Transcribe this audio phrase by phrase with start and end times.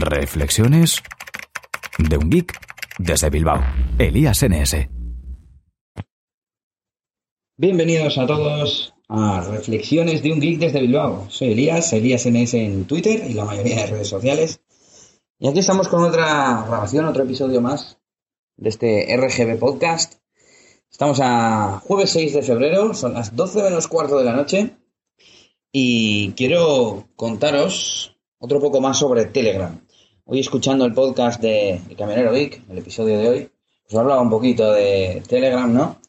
[0.00, 1.02] Reflexiones
[1.98, 2.52] de un geek
[2.98, 3.62] desde Bilbao,
[3.98, 4.88] Elías NS.
[7.56, 11.26] Bienvenidos a todos a Reflexiones de un geek desde Bilbao.
[11.30, 14.60] Soy Elías, Elías NS en Twitter y la mayoría de redes sociales.
[15.38, 17.98] Y aquí estamos con otra grabación, otro episodio más
[18.56, 20.14] de este RGB Podcast.
[20.90, 24.76] Estamos a jueves 6 de febrero, son las 12 menos cuarto de la noche
[25.72, 29.85] y quiero contaros otro poco más sobre Telegram.
[30.28, 33.50] Hoy escuchando el podcast de Camionero Geek, el episodio de hoy,
[33.88, 36.00] os hablaba un poquito de Telegram, ¿no?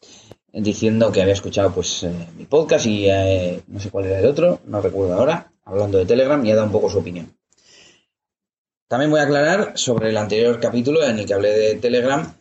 [0.51, 4.25] Diciendo que había escuchado pues eh, mi podcast y eh, no sé cuál era el
[4.25, 7.31] otro, no recuerdo ahora, hablando de Telegram y ha dado un poco su opinión.
[8.87, 12.33] También voy a aclarar sobre el anterior capítulo en el que hablé de Telegram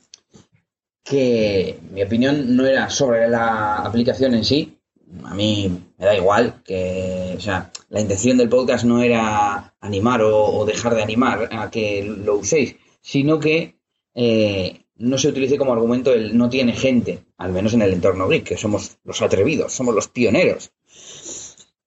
[1.04, 4.75] que mi opinión no era sobre la aplicación en sí.
[5.24, 10.22] A mí me da igual que, o sea, la intención del podcast no era animar
[10.22, 13.78] o, dejar de animar a que lo uséis, sino que
[14.14, 18.28] eh, no se utilice como argumento el no tiene gente, al menos en el entorno
[18.28, 20.72] geek, que somos los atrevidos, somos los pioneros.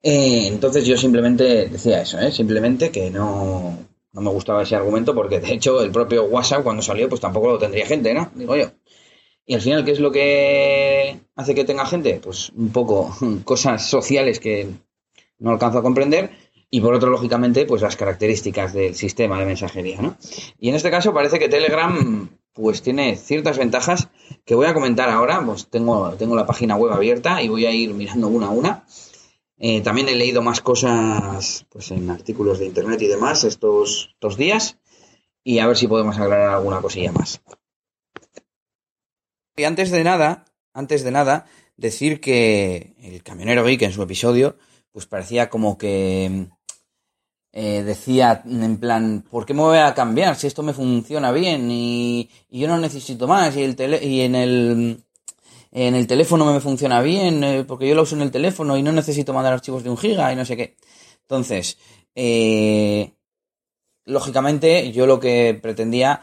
[0.01, 2.31] Eh, entonces yo simplemente decía eso, ¿eh?
[2.31, 3.77] simplemente que no,
[4.13, 7.49] no me gustaba ese argumento porque de hecho el propio WhatsApp cuando salió pues tampoco
[7.49, 8.31] lo tendría gente, ¿no?
[8.33, 8.71] Digo yo.
[9.49, 12.21] Y al final, ¿qué es lo que hace que tenga gente?
[12.23, 14.69] Pues un poco cosas sociales que
[15.39, 16.29] no alcanzo a comprender
[16.69, 20.17] y por otro, lógicamente, pues las características del sistema de mensajería, ¿no?
[20.59, 24.09] Y en este caso parece que Telegram pues tiene ciertas ventajas
[24.45, 27.71] que voy a comentar ahora, pues tengo, tengo la página web abierta y voy a
[27.71, 28.85] ir mirando una a una.
[29.57, 34.37] Eh, también he leído más cosas pues en artículos de internet y demás estos, estos
[34.37, 34.77] días
[35.43, 37.41] y a ver si podemos aclarar alguna cosilla más.
[39.59, 44.57] Y antes de nada, antes de nada, decir que el camionero geek en su episodio
[44.91, 46.47] pues parecía como que
[47.51, 51.69] eh, decía en plan, ¿por qué me voy a cambiar si esto me funciona bien
[51.69, 55.03] y, yo no necesito más y, el y en el
[55.71, 58.83] en el teléfono me funciona bien eh, porque yo lo uso en el teléfono y
[58.83, 60.77] no necesito mandar archivos de un giga y no sé qué.
[61.21, 61.77] Entonces,
[62.15, 63.13] eh,
[64.05, 66.21] lógicamente yo lo que pretendía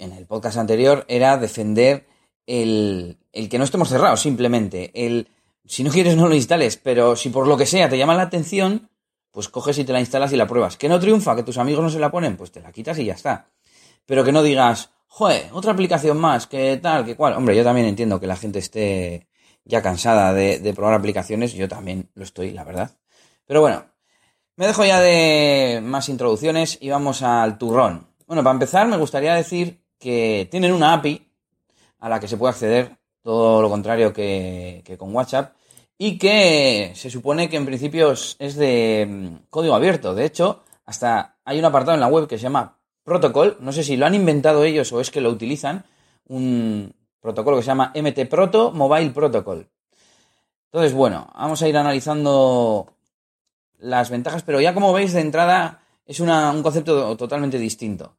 [0.00, 2.06] en el podcast anterior era defender
[2.46, 5.28] el, el que no estemos cerrados simplemente, el
[5.64, 8.22] si no quieres no lo instales, pero si por lo que sea te llama la
[8.22, 8.90] atención,
[9.30, 10.76] pues coges y te la instalas y la pruebas.
[10.76, 13.04] Que no triunfa, que tus amigos no se la ponen, pues te la quitas y
[13.04, 13.48] ya está.
[14.06, 17.34] Pero que no digas, joder, otra aplicación más, que tal, que cual.
[17.34, 19.28] Hombre, yo también entiendo que la gente esté
[19.64, 22.90] ya cansada de, probar aplicaciones, yo también lo estoy, la verdad.
[23.46, 23.84] Pero bueno,
[24.56, 28.08] me dejo ya de más introducciones y vamos al turrón.
[28.26, 31.30] Bueno, para empezar me gustaría decir que tienen una API
[32.00, 35.52] a la que se puede acceder, todo lo contrario que con WhatsApp,
[36.02, 40.14] y que se supone que en principio es de mm, código abierto.
[40.14, 43.84] De hecho, hasta hay un apartado en la web que se llama Protocol, no sé
[43.84, 45.84] si lo han inventado ellos o es que lo utilizan,
[46.26, 49.68] un protocolo que se llama MT Proto Mobile Protocol.
[50.72, 52.94] Entonces, bueno, vamos a ir analizando
[53.76, 58.16] las ventajas, pero ya como veis de entrada es un concepto totalmente distinto.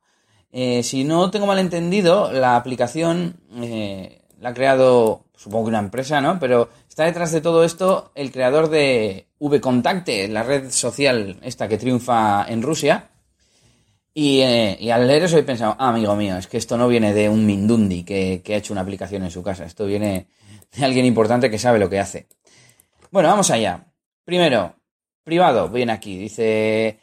[0.52, 5.80] Eh, si no tengo mal entendido, la aplicación eh, la ha creado, supongo que una
[5.80, 6.40] empresa, ¿no?
[6.40, 11.78] Pero Está detrás de todo esto el creador de VKontakte, la red social esta que
[11.78, 13.12] triunfa en Rusia.
[14.14, 17.14] Eh, y, al leer eso he pensado, ah, amigo mío, es que esto no viene
[17.14, 19.64] de un Mindundi que, ha hecho una aplicación en su casa.
[19.64, 20.28] Esto viene
[20.76, 22.28] de alguien importante que sabe lo que hace.
[23.10, 23.86] Bueno, vamos allá.
[24.26, 24.76] Primero,
[25.24, 26.18] privado, viene aquí.
[26.18, 27.00] Dice,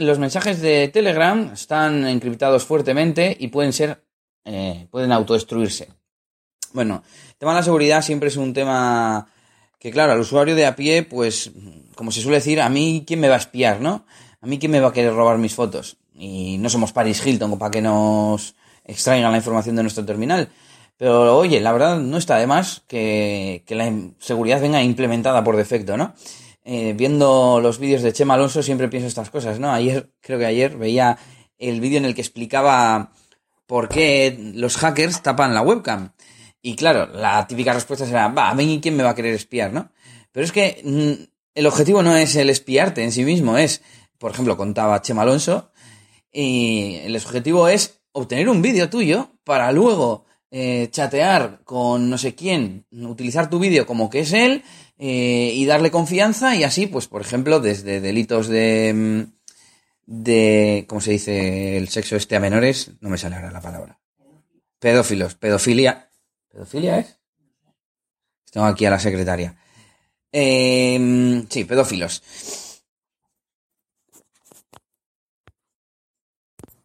[0.00, 4.04] los mensajes de Telegram están encriptados fuertemente y pueden ser,
[4.44, 5.88] eh, pueden autodestruirse.
[6.72, 9.28] Bueno, el tema de la seguridad siempre es un tema
[9.78, 11.50] que, claro, al usuario de a pie, pues,
[11.94, 14.04] como se suele decir, a mí, ¿quién me va a espiar, no?
[14.40, 15.96] A mí, ¿quién me va a querer robar mis fotos?
[16.14, 18.54] Y no somos Paris Hilton para que nos
[18.84, 20.50] extraigan la información de nuestro terminal.
[20.96, 25.96] Pero, oye, la verdad no está de más que, la seguridad venga implementada por defecto,
[25.96, 26.14] ¿no?
[26.72, 29.72] Eh, viendo los vídeos de Chema Alonso siempre pienso estas cosas, ¿no?
[29.72, 31.18] Ayer, creo que ayer, veía
[31.58, 33.10] el vídeo en el que explicaba
[33.66, 36.12] por qué los hackers tapan la webcam.
[36.62, 39.72] Y claro, la típica respuesta será, va, a mí quién me va a querer espiar,
[39.72, 39.90] ¿no?
[40.30, 41.24] Pero es que mm,
[41.56, 43.82] el objetivo no es el espiarte en sí mismo, es,
[44.16, 45.72] por ejemplo, contaba Chema Alonso,
[46.30, 52.34] y el objetivo es obtener un vídeo tuyo para luego eh, chatear con no sé
[52.34, 54.64] quién, utilizar tu vídeo como que es él
[54.98, 59.32] eh, y darle confianza y así, pues, por ejemplo, desde delitos de, mm,
[60.06, 61.76] de, ¿cómo se dice?
[61.76, 64.00] El sexo este a menores, no me sale ahora la palabra.
[64.78, 66.10] Pedófilos, pedofilia,
[66.50, 67.18] ¿Pedofilia es?
[68.50, 69.56] Tengo aquí a la secretaria.
[70.32, 72.22] Em, sí, pedófilos.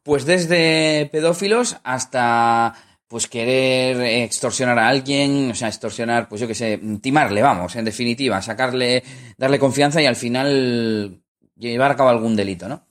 [0.03, 2.75] Pues desde pedófilos hasta
[3.07, 7.85] pues querer extorsionar a alguien, o sea, extorsionar, pues yo qué sé, timarle, vamos, en
[7.85, 9.03] definitiva, sacarle,
[9.37, 11.21] darle confianza y al final
[11.55, 12.87] llevar a cabo algún delito, ¿no?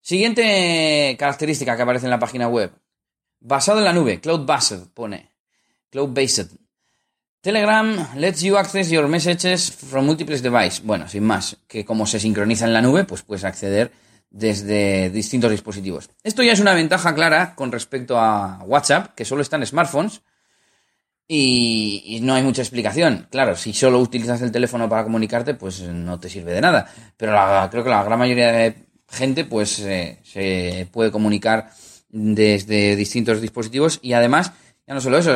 [0.00, 2.72] Siguiente característica que aparece en la página web.
[3.40, 5.32] Basado en la nube, cloud-based, pone.
[5.90, 6.52] Cloud-based.
[7.40, 10.82] Telegram lets you access your messages from multiple devices.
[10.82, 13.92] Bueno, sin más, que como se sincroniza en la nube, pues puedes acceder
[14.30, 16.10] desde distintos dispositivos.
[16.22, 20.22] Esto ya es una ventaja clara con respecto a WhatsApp, que solo está en smartphones
[21.28, 23.26] y, no hay mucha explicación.
[23.30, 26.88] Claro, si solo utilizas el teléfono para comunicarte, pues no te sirve de nada.
[27.16, 27.36] Pero
[27.70, 31.70] creo que la gran mayoría de gente pues eh, se puede comunicar
[32.08, 34.52] desde distintos dispositivos y además,
[34.86, 35.32] ya no solo eso,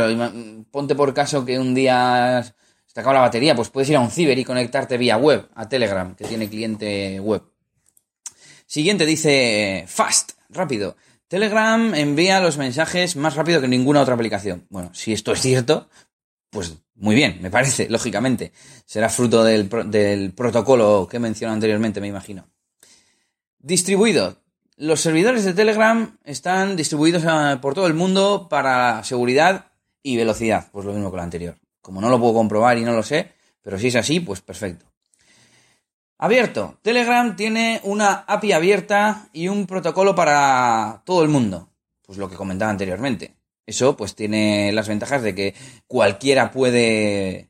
[0.71, 4.01] ponte por caso que un día se te acaba la batería, pues puedes ir a
[4.01, 7.43] un ciber y conectarte vía web a Telegram, que tiene cliente web.
[8.71, 10.95] Siguiente dice fast, rápido.
[11.27, 14.65] Telegram envía los mensajes más rápido que ninguna otra aplicación.
[14.71, 15.89] Bueno, si esto es cierto,
[16.51, 18.53] pues muy bien, me parece, lógicamente.
[18.87, 22.47] Será fruto del, del protocolo que mencioné anteriormente, me imagino.
[23.59, 24.37] Distribuido.
[24.77, 30.69] Los servidores de Telegram están distribuidos eh, por todo el mundo para seguridad y velocidad,
[30.71, 31.59] pues lo mismo que lo anterior.
[31.81, 33.33] Como no lo puedo comprobar y no lo sé,
[33.63, 34.90] pero si es así, pues perfecto.
[36.23, 36.79] Abierto.
[36.83, 41.71] Telegram tiene una API abierta y un protocolo para todo el mundo.
[42.03, 43.37] Pues lo que comentaba anteriormente.
[43.65, 45.55] Eso pues tiene las ventajas de que
[45.87, 47.49] cualquiera puede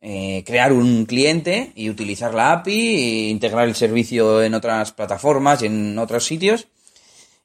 [0.00, 5.62] eh, crear un cliente y utilizar la API e integrar el servicio en otras plataformas
[5.62, 6.66] y en otros sitios.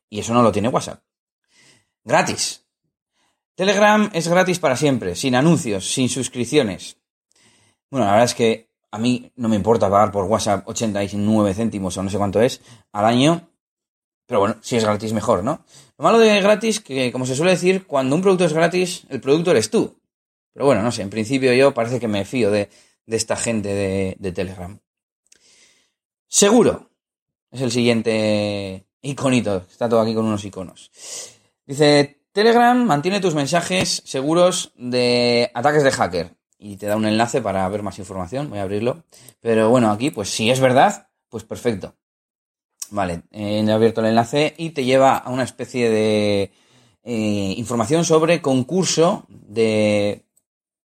[0.09, 1.03] Y eso no lo tiene WhatsApp.
[2.03, 2.65] Gratis.
[3.53, 6.97] Telegram es gratis para siempre, sin anuncios, sin suscripciones.
[7.91, 11.97] Bueno, la verdad es que a mí no me importa pagar por WhatsApp 89 céntimos
[11.97, 12.61] o no sé cuánto es
[12.91, 13.49] al año.
[14.25, 15.63] Pero bueno, si es gratis mejor, ¿no?
[15.97, 19.21] Lo malo de gratis, que como se suele decir, cuando un producto es gratis, el
[19.21, 19.97] producto eres tú.
[20.53, 22.69] Pero bueno, no sé, en principio yo parece que me fío de,
[23.05, 24.79] esta gente de, de, Telegram.
[26.27, 26.89] Seguro.
[27.51, 29.65] Es el siguiente iconito.
[29.69, 30.91] Está todo aquí con unos iconos.
[31.65, 37.41] Dice, Telegram mantiene tus mensajes seguros de ataques de hacker y te da un enlace
[37.41, 38.49] para ver más información.
[38.49, 39.03] Voy a abrirlo.
[39.41, 41.95] Pero bueno, aquí, pues si es verdad, pues perfecto.
[42.89, 46.51] Vale, he abierto el enlace y te lleva a una especie de
[47.03, 50.25] eh, información sobre concurso de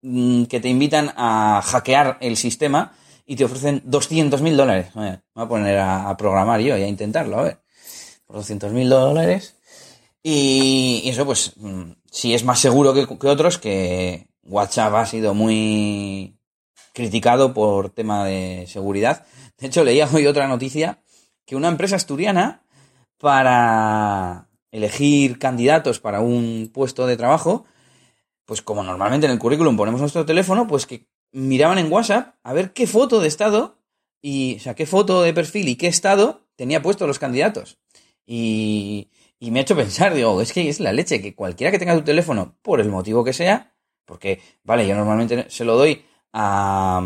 [0.01, 2.93] mm, que te invitan a hackear el sistema
[3.25, 4.91] y te ofrecen 200 mil dólares.
[4.93, 7.59] voy a poner a, programar yo y a intentarlo, a ver.
[8.27, 9.55] Por 200 mil dólares.
[10.21, 16.35] Y, eso, pues, mm, si es más seguro que otros, que, WhatsApp ha sido muy
[16.93, 19.25] criticado por tema de seguridad.
[19.57, 21.01] De hecho, leía hoy otra noticia
[21.45, 22.63] que una empresa asturiana
[23.17, 27.65] para elegir candidatos para un puesto de trabajo,
[28.45, 32.53] pues como normalmente en el currículum ponemos nuestro teléfono, pues que miraban en WhatsApp a
[32.53, 33.77] ver qué foto de estado
[34.21, 37.77] y, o sea, qué foto de perfil y qué estado tenía puesto los candidatos.
[38.25, 39.09] Y,
[39.39, 41.95] y me ha hecho pensar, digo, es que es la leche, que cualquiera que tenga
[41.95, 43.73] tu teléfono, por el motivo que sea,
[44.09, 46.03] porque, vale, yo normalmente se lo doy
[46.33, 46.99] a,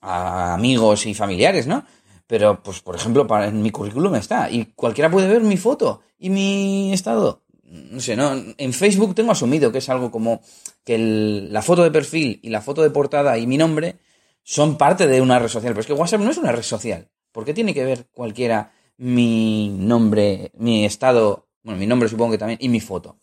[0.00, 1.84] amigos y familiares, ¿no?
[2.26, 4.50] Pero, pues, por ejemplo, para, en mi currículum está.
[4.50, 7.42] Y cualquiera puede ver mi foto y mi estado.
[7.64, 8.32] No sé, ¿no?
[8.56, 10.40] En Facebook tengo asumido que es algo como
[10.84, 13.96] que la foto de perfil y la foto de portada y mi nombre
[14.42, 15.72] son parte de una red social.
[15.72, 17.10] Pero es que WhatsApp no es una red social.
[17.30, 22.38] ¿Por qué tiene que ver cualquiera mi nombre, mi estado, bueno, mi nombre supongo que
[22.38, 23.18] también, y mi foto?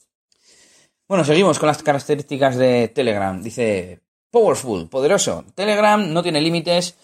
[1.07, 3.39] Bueno, seguimos con las características de Telegram.
[3.39, 3.99] Dice,
[4.31, 5.45] powerful, poderoso.
[5.53, 6.95] Telegram no tiene límites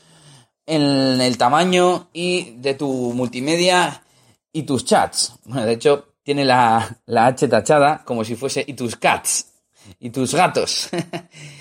[0.65, 4.03] en el tamaño y de tu multimedia
[4.51, 5.35] y tus chats.
[5.45, 9.53] Bueno, de hecho, tiene la, H tachada como si fuese y tus cats
[9.99, 10.89] y tus gatos.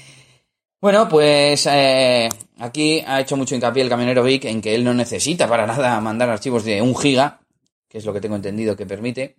[0.81, 2.27] bueno, pues eh,
[2.59, 6.01] aquí ha hecho mucho hincapié el camionero Vic en que él no necesita para nada
[6.01, 7.43] mandar archivos de un giga,
[7.87, 9.37] que es lo que tengo entendido que permite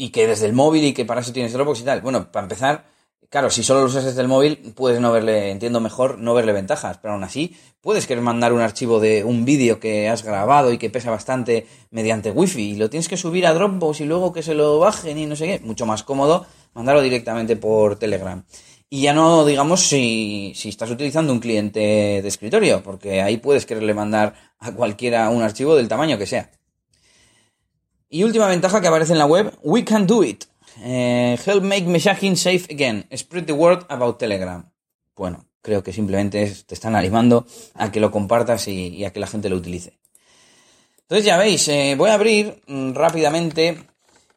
[0.00, 2.00] y que desde el móvil y que para eso tienes Dropbox y tal.
[2.00, 2.86] Bueno, para empezar,
[3.28, 6.54] claro, si solo lo usas desde el móvil, puedes no verle, entiendo mejor, no verle
[6.54, 10.72] ventajas, pero aún así puedes querer mandar un archivo de un vídeo que has grabado
[10.72, 14.32] y que pesa bastante mediante wifi y lo tienes que subir a Dropbox y luego
[14.32, 15.60] que se lo bajen y no sé qué.
[15.66, 18.42] Mucho más cómodo mandarlo directamente por Telegram.
[18.88, 21.78] Y ya no digamos si, si estás utilizando un cliente
[22.22, 26.50] de escritorio, porque ahí puedes quererle mandar a cualquiera un archivo del tamaño que sea.
[28.12, 30.44] Y última ventaja que aparece en la web, we can do it.
[30.82, 33.06] Eh, help make messaging safe again.
[33.16, 34.68] Spread the word about Telegram.
[35.14, 39.28] Bueno, creo que simplemente te están animando a que lo compartas y, a que la
[39.28, 40.00] gente lo utilice.
[41.02, 43.78] Entonces ya veis, eh, voy a abrir mm, rápidamente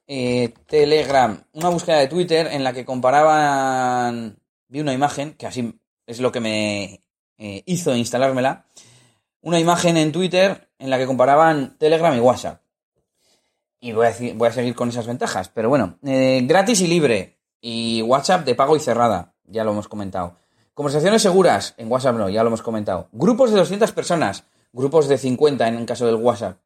[0.05, 4.37] eh, Telegram, una búsqueda de Twitter en la que comparaban,
[4.67, 6.99] vi una imagen, que así es lo que me
[7.65, 8.67] hizo instalármela,
[9.41, 12.62] una imagen en Twitter en la que comparaban Telegram y WhatsApp.
[13.83, 18.55] Y voy a, seguir con esas ventajas, pero bueno, gratis y libre, y WhatsApp de
[18.55, 20.37] pago y cerrada, ya lo hemos comentado.
[20.73, 23.09] Conversaciones seguras, en WhatsApp no, ya lo hemos comentado.
[23.11, 26.59] Grupos de 200 personas, grupos de 50 en el caso del WhatsApp.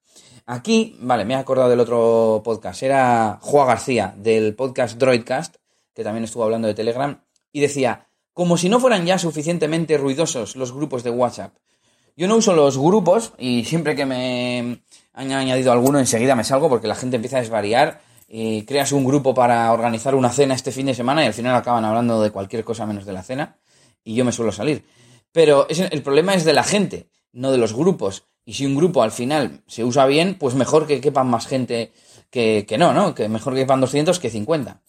[0.45, 2.83] Aquí, vale, me he acordado del otro podcast.
[2.83, 5.55] Era Juan García, del podcast Droidcast,
[5.95, 7.19] que también estuvo hablando de Telegram,
[7.51, 11.55] y decía, como si no fueran ya suficientemente ruidosos los grupos de WhatsApp.
[12.15, 14.81] Yo no uso los grupos y siempre que me
[15.17, 19.03] han añadido alguno enseguida me salgo porque la gente empieza a desvariar y creas un
[19.03, 22.29] grupo para organizar una cena este fin de semana y al final acaban hablando de
[22.29, 23.57] cualquier cosa menos de la cena
[24.03, 24.85] y yo me suelo salir.
[25.31, 28.25] Pero el problema es de la gente, no de los grupos.
[28.45, 31.91] Y si un grupo al final se usa bien, pues mejor que quepan más gente
[32.29, 33.15] que, no, ¿no?
[33.15, 34.81] Que mejor que quepan 200 que 50.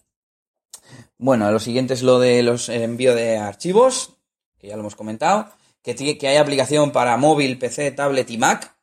[1.17, 4.13] Bueno, lo siguiente es lo de los envío de archivos,
[4.59, 5.49] que ya lo hemos comentado.
[5.83, 8.78] Que, que hay aplicación para móvil, PC, tablet y Mac.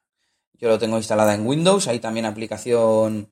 [0.59, 1.88] Yo lo tengo instalada en Windows.
[1.88, 3.31] Hay también aplicación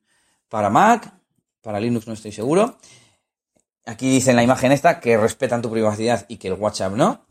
[0.49, 1.13] para Mac.
[1.61, 2.77] Para Linux no estoy seguro.
[3.85, 7.25] Aquí dice en la imagen esta que respetan tu privacidad y que el WhatsApp no.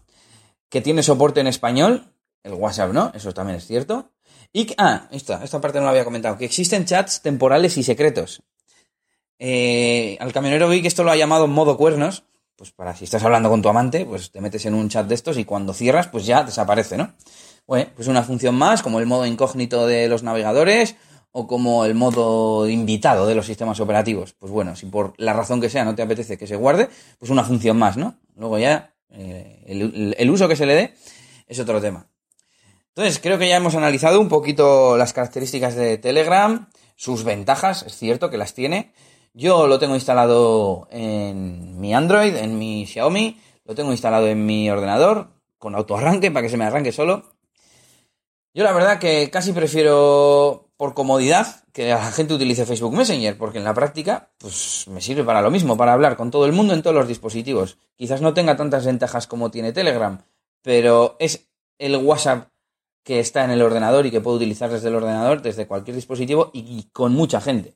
[0.68, 4.10] Que tiene soporte en español el WhatsApp no, eso también es cierto.
[4.52, 8.42] Y, ah, esta, esta parte no la había comentado, que existen chats temporales y secretos.
[9.38, 12.24] Eh, al camionero vi que esto lo ha llamado modo cuernos,
[12.56, 15.14] pues para si estás hablando con tu amante, pues te metes en un chat de
[15.14, 17.14] estos y cuando cierras, pues ya desaparece, ¿no?
[17.66, 20.96] Bueno, pues una función más, como el modo incógnito de los navegadores
[21.30, 24.34] o como el modo invitado de los sistemas operativos.
[24.34, 26.88] Pues bueno, si por la razón que sea no te apetece que se guarde,
[27.18, 28.18] pues una función más, ¿no?
[28.36, 30.94] Luego ya eh, el uso que se le dé
[31.46, 32.08] es otro tema.
[32.94, 37.96] Entonces, creo que ya hemos analizado un poquito las características de Telegram, sus ventajas, es
[37.96, 38.92] cierto que las tiene.
[39.32, 44.68] Yo lo tengo instalado en mi Android, en mi Xiaomi, lo tengo instalado en mi
[44.68, 47.32] ordenador, con autoarranque para que se me arranque solo.
[48.54, 53.58] Yo la verdad que casi prefiero, por comodidad, que la gente utilice Facebook Messenger, porque
[53.58, 56.74] en la práctica, pues me sirve para lo mismo, para hablar con todo el mundo
[56.74, 57.78] en todos los dispositivos.
[57.96, 60.22] Quizás no tenga tantas ventajas como tiene Telegram,
[60.60, 62.48] pero es el WhatsApp
[63.02, 66.50] que está en el ordenador y que puedo utilizar desde el ordenador, desde cualquier dispositivo
[66.52, 67.74] y con mucha gente.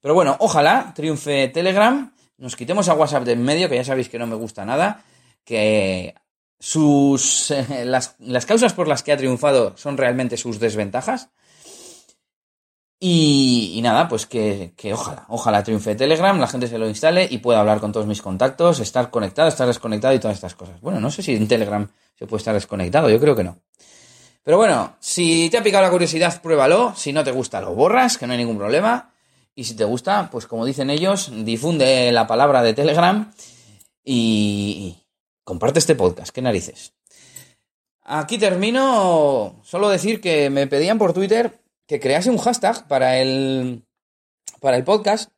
[0.00, 4.08] Pero bueno, ojalá triunfe Telegram, nos quitemos a WhatsApp de en medio, que ya sabéis
[4.08, 5.04] que no me gusta nada,
[5.44, 6.14] que
[6.58, 7.52] sus
[7.84, 11.30] las, causas por las que ha triunfado son realmente sus desventajas.
[13.00, 17.38] Y, nada, pues que, que, ojalá, ojalá triunfe Telegram, la gente se lo instale y
[17.38, 20.80] pueda hablar con todos mis contactos, estar conectado, estar desconectado y todas estas cosas.
[20.80, 21.88] Bueno, no sé si en Telegram
[22.18, 23.60] se puede estar desconectado, yo creo que no.
[24.48, 26.94] Pero bueno, si te ha picado la curiosidad, pruébalo.
[26.96, 29.12] Si no te gusta, lo borras, que no hay ningún problema.
[29.54, 33.30] Y si te gusta, pues como dicen ellos, difunde la palabra de Telegram
[34.02, 34.96] y
[35.48, 36.30] comparte este podcast.
[36.30, 36.92] ¿Qué narices?
[38.02, 39.58] Aquí termino.
[39.64, 43.82] Solo decir que me pedían por Twitter que crease un hashtag para el,
[44.60, 45.30] para el podcast.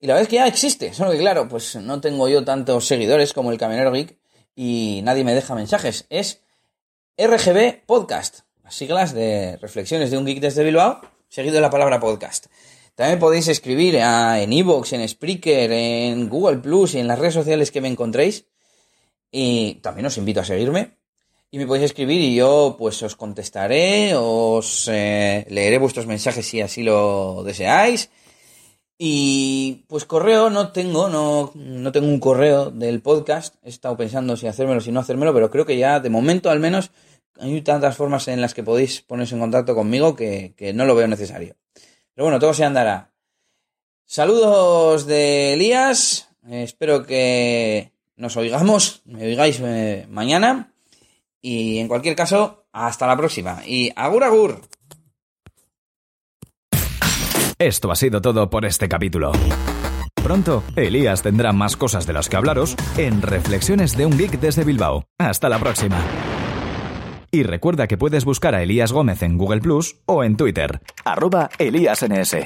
[0.00, 0.92] Y la verdad es que ya existe.
[0.92, 4.18] Solo que, claro, pues no tengo yo tantos seguidores como el Camionero Geek
[4.56, 6.06] y nadie me deja mensajes.
[6.10, 6.42] Es
[7.16, 12.00] RGB Podcast, las siglas de Reflexiones de un Geek desde Bilbao, seguido de la palabra
[12.00, 12.46] podcast.
[12.96, 17.70] También podéis escribir en Evox, en Spreaker, en Google Plus y en las redes sociales
[17.70, 18.46] que me encontréis.
[19.38, 20.96] Y también os invito a seguirme.
[21.50, 26.62] Y me podéis escribir y yo pues os contestaré, os eh, leeré vuestros mensajes si
[26.62, 28.08] así lo deseáis.
[28.96, 33.56] Y pues correo no tengo, no, no tengo un correo del podcast.
[33.62, 36.58] He estado pensando si hacérmelo, si no hacérmelo, pero creo que ya de momento al
[36.58, 36.90] menos
[37.38, 41.08] hay tantas formas en las que podéis ponerse en contacto conmigo que, no lo veo
[41.08, 41.56] necesario.
[42.14, 43.12] Pero bueno, todo se andará.
[44.06, 46.30] Saludos de Elías.
[46.48, 50.72] espero que nos oigamos, me oigáis eh, mañana.
[51.40, 53.62] Y en cualquier caso, hasta la próxima.
[53.64, 54.60] Y agur agur.
[57.58, 59.32] Esto ha sido todo por este capítulo.
[60.22, 64.64] Pronto, Elías tendrá más cosas de las que hablaros en Reflexiones de un Geek desde
[64.64, 65.04] Bilbao.
[65.18, 66.02] Hasta la próxima.
[67.30, 71.50] Y recuerda que puedes buscar a Elías Gómez en Google Plus o en Twitter, arroba
[71.58, 72.36] ElíasNS.